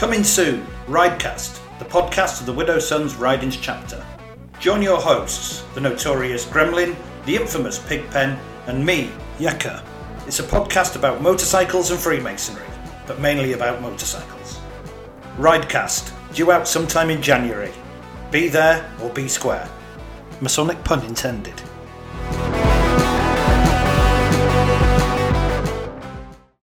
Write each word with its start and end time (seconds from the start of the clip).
Coming 0.00 0.24
soon, 0.24 0.66
Ridecast, 0.86 1.60
the 1.78 1.84
podcast 1.84 2.40
of 2.40 2.46
the 2.46 2.54
Widow 2.54 2.78
Sons 2.78 3.16
Ridings 3.16 3.58
chapter. 3.58 4.02
Join 4.58 4.80
your 4.80 4.98
hosts, 4.98 5.62
the 5.74 5.80
notorious 5.82 6.46
Gremlin, 6.46 6.96
the 7.26 7.36
infamous 7.36 7.78
Pigpen, 7.78 8.38
and 8.66 8.86
me, 8.86 9.10
Yucca. 9.38 9.84
It's 10.26 10.40
a 10.40 10.42
podcast 10.42 10.96
about 10.96 11.20
motorcycles 11.20 11.90
and 11.90 12.00
Freemasonry, 12.00 12.64
but 13.06 13.20
mainly 13.20 13.52
about 13.52 13.82
motorcycles. 13.82 14.58
Ridecast, 15.36 16.14
due 16.32 16.50
out 16.50 16.66
sometime 16.66 17.10
in 17.10 17.20
January. 17.20 17.72
Be 18.30 18.48
there 18.48 18.90
or 19.02 19.10
be 19.10 19.28
square. 19.28 19.68
Masonic 20.40 20.82
pun 20.82 21.04
intended. 21.04 21.60